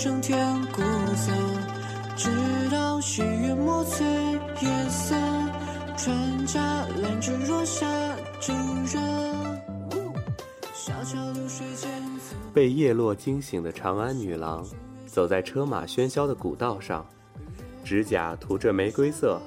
[0.00, 0.80] 谁家今生添古
[1.16, 1.32] 色？
[2.16, 2.30] 直
[2.70, 5.16] 到西月莫催夜色，
[5.96, 7.84] 船家兰枝若下
[8.38, 9.00] 正热。
[10.72, 11.90] 小桥流水间，
[12.54, 14.64] 被叶落惊醒的长安女郎，
[15.04, 17.04] 走在车马喧嚣的古道上，
[17.82, 19.40] 指甲涂着玫瑰色，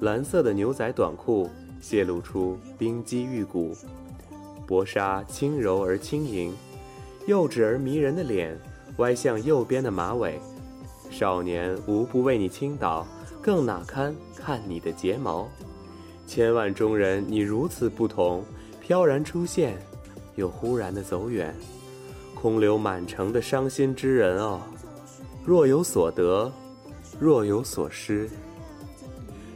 [0.00, 0.42] 蓝色。
[0.42, 3.76] 的牛仔短裤泄露出冰肌玉骨，
[4.66, 6.56] 薄纱轻柔而轻盈，
[7.26, 8.58] 幼稚而迷人的脸
[9.00, 10.38] 歪向右边的马尾，
[11.10, 13.06] 少年无不为你倾倒，
[13.40, 15.48] 更哪堪看你的睫毛？
[16.26, 18.44] 千万中人，你如此不同，
[18.78, 19.76] 飘然出现，
[20.36, 21.54] 又忽然的走远。
[22.34, 24.60] 空留满城的伤心之人哦，
[25.44, 26.52] 若有所得，
[27.18, 28.28] 若有所失。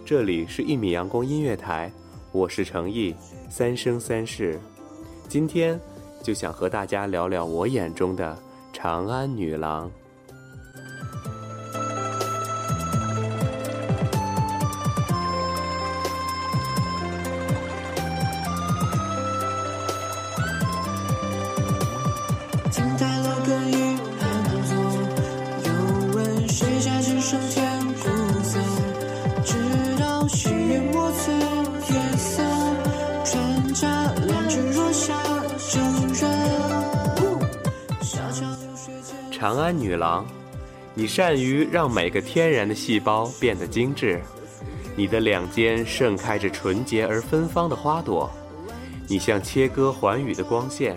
[0.06, 1.92] 这里是一米阳光音乐台，
[2.32, 3.14] 我是程毅，
[3.50, 4.58] 三生三世。
[5.28, 5.78] 今天
[6.22, 8.36] 就想和大家聊聊我眼中的
[8.84, 9.90] 长安女郎。
[22.70, 24.22] 亭台楼阁一安
[24.66, 24.76] 坐，
[25.64, 25.68] 又
[26.14, 28.02] 问谁家今生添古
[28.42, 28.60] 色？
[29.46, 31.34] 直到西月莫催
[31.88, 32.42] 夜色，
[33.24, 34.12] 船家
[39.44, 40.24] 长安女郎，
[40.94, 44.18] 你善于让每个天然的细胞变得精致，
[44.96, 48.30] 你的两肩盛开着纯洁而芬芳的花朵，
[49.06, 50.96] 你像切割寰宇的光线，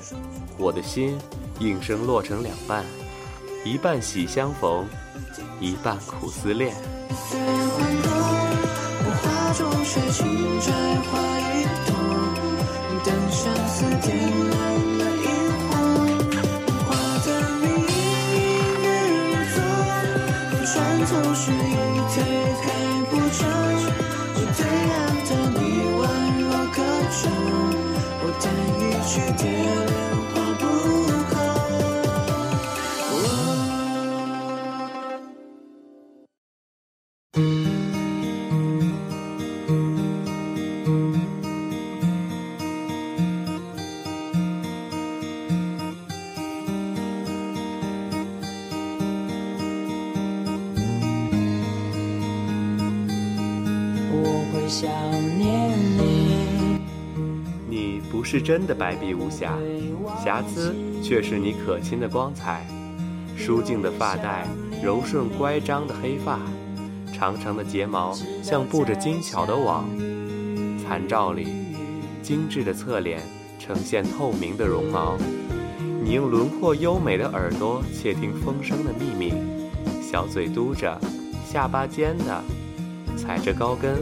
[0.57, 1.17] 我的心
[1.59, 2.85] 应声落成两半，
[3.65, 4.87] 一半喜相逢，
[5.59, 6.73] 一半苦思恋。
[7.29, 8.07] 岁月换歌，
[9.03, 9.07] 我
[11.11, 11.19] 花，
[11.51, 11.91] 一朵，
[13.03, 14.15] 等相思点
[14.49, 14.55] 亮
[14.99, 15.16] 了
[21.39, 21.53] 是一
[22.13, 22.15] 推
[22.63, 22.65] 开
[23.11, 23.39] 不着，
[24.33, 24.59] 这对
[24.89, 25.61] 岸的你
[25.93, 26.03] 宛
[26.41, 26.77] 若歌
[27.11, 27.21] 唱，
[28.23, 28.43] 我弹
[28.81, 29.41] 一曲蝶
[29.85, 29.93] 恋
[54.67, 54.89] 想
[55.37, 56.79] 念你。
[57.69, 59.57] 你不是真的白璧无瑕，
[60.23, 62.65] 瑕疵却是你可亲的光彩。
[63.35, 64.47] 舒静的发带，
[64.83, 66.39] 柔顺乖张的黑发，
[67.13, 69.87] 长长的睫毛像布着精巧的网。
[70.83, 71.47] 残照里，
[72.21, 73.21] 精致的侧脸
[73.59, 75.17] 呈现透明的绒毛。
[76.03, 79.33] 你用轮廓优美的耳朵窃听风声的秘密，
[80.01, 80.99] 小嘴嘟着，
[81.45, 82.43] 下巴尖的，
[83.17, 83.95] 踩着高跟，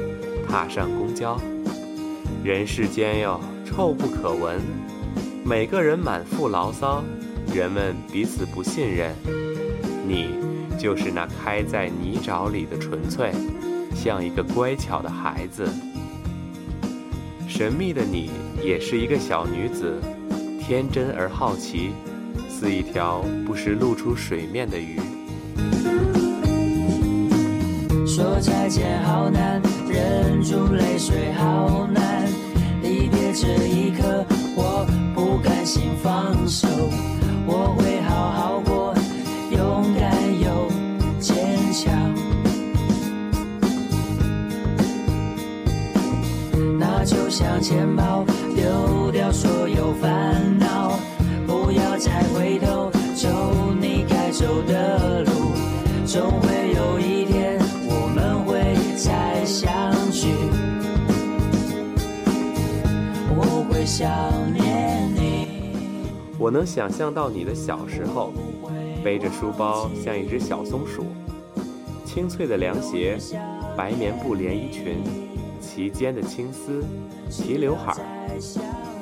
[0.56, 1.38] 踏上公交。
[2.42, 4.62] 人世间哟，臭不可闻，
[5.44, 7.04] 每个人满腹牢骚，
[7.54, 9.14] 人们彼此不信任。
[10.08, 10.30] 你
[10.80, 13.34] 就是那开在泥沼里的纯粹，
[13.94, 15.68] 像一个乖巧的孩子。
[17.50, 18.32] 神秘的你
[18.64, 20.00] 也是一个小女子，
[20.62, 21.90] 天真而好奇，
[22.48, 25.02] 似一条不时露出水面的鱼。
[28.08, 29.62] 说再见好难，
[29.96, 32.28] 忍住泪水好难
[32.82, 34.26] 离别这一刻
[34.58, 36.68] 我不甘心放手
[37.48, 38.94] 我会好好过
[39.52, 40.12] 勇敢
[40.42, 40.68] 又
[41.20, 41.34] 坚
[41.72, 42.14] 强。
[46.78, 51.00] 那就向前跑丢掉所有烦恼
[51.48, 53.30] 不要再回头走
[53.80, 55.32] 你该走的路
[56.06, 56.65] 总会
[63.98, 64.12] 想
[64.54, 65.48] 念你。
[66.38, 68.34] 我能想象到你的小时候，
[69.02, 71.06] 背着书包像一只小松鼠，
[72.04, 73.18] 清脆的凉鞋，
[73.78, 74.98] 白棉布连衣裙，
[75.62, 76.84] 齐肩的青丝，
[77.30, 77.96] 齐刘海，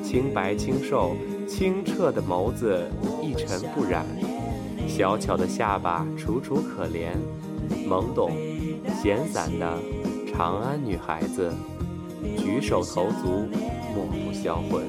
[0.00, 1.16] 清白清瘦，
[1.48, 2.88] 清澈的眸子
[3.20, 4.06] 一尘不染，
[4.86, 7.16] 小巧的下巴楚楚可怜，
[7.88, 8.30] 懵懂
[9.02, 9.76] 闲散的
[10.32, 11.52] 长安女孩子，
[12.36, 13.46] 举手投足
[13.94, 14.82] 莫不销魂。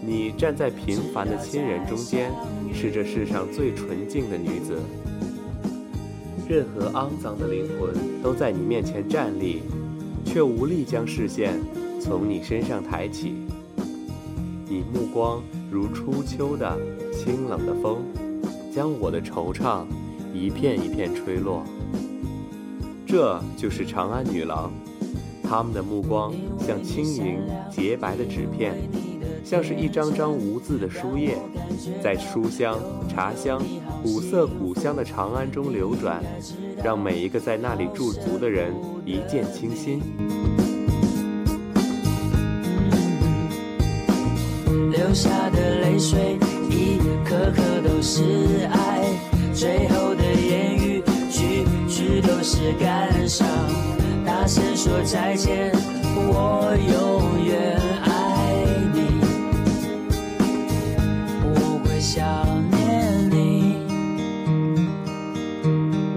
[0.00, 2.32] 你站在平凡的亲人中间，
[2.72, 4.78] 是这世上最纯净的女子。
[6.48, 9.60] 任何肮脏的灵魂都在你面前站立，
[10.24, 11.60] 却无力将视线
[12.00, 13.34] 从你身上抬起。
[14.66, 16.78] 你目光如初秋的
[17.12, 17.98] 清冷的风，
[18.74, 19.84] 将我的惆怅
[20.32, 21.62] 一片一片吹落。
[23.06, 24.72] 这就是长安女郎，
[25.48, 27.38] 他们的目光像轻盈
[27.70, 28.74] 洁白的纸片。
[29.44, 31.38] 像是一张张无字的书页，
[32.02, 32.78] 在书香、
[33.08, 33.62] 茶香、
[34.02, 36.22] 古色古香的长安中流转，
[36.84, 38.74] 让每一个在那里驻足的人
[39.06, 40.02] 一见倾心。
[44.90, 46.36] 流下的泪水，
[46.68, 49.02] 一颗颗都是爱，
[49.54, 53.46] 最后的言语，句句都是感伤。
[54.48, 55.70] 大声说再见，
[56.16, 58.64] 我永远爱
[58.94, 59.20] 你，
[61.44, 62.24] 我会想
[62.70, 63.76] 念你，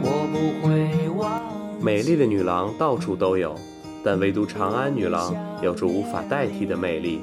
[0.02, 1.42] 我不会忘。
[1.82, 3.54] 美丽的女郎到处都有，
[4.02, 7.20] 但唯独长安女郎有着无法代替的魅力。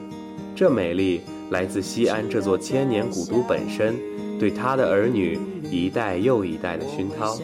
[0.55, 3.97] 这美丽来自西安这座千年古都本身，
[4.39, 5.41] 对她的儿女
[5.71, 7.35] 一代又一代的熏陶。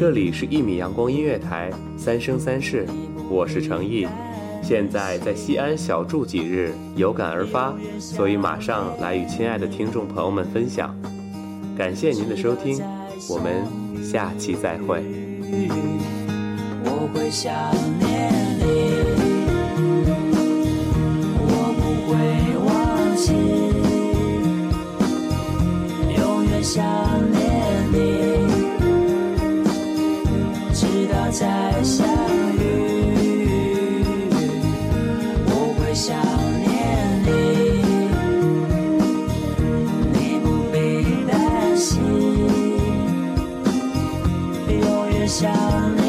[0.00, 2.86] 这里是一米阳光音乐台，三生三世，
[3.28, 4.08] 我是程毅，
[4.62, 10.96] 现在在西安小住几日，有感而发，所以马上来与亲爱的听众朋友们分享。
[11.76, 12.82] 感谢您的收听，
[13.28, 13.62] 我们
[14.02, 15.04] 下期再会。
[16.82, 17.52] 我会想
[17.98, 18.64] 念你，
[21.44, 22.16] 我不会
[22.64, 23.34] 忘记，
[26.16, 26.82] 永远想
[27.32, 27.49] 念
[45.30, 45.99] 想。